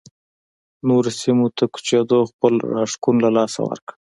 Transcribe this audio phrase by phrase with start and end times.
[0.87, 3.93] نورو سیمو ته کوچېدو خپل راښکون له لاسه ورکړ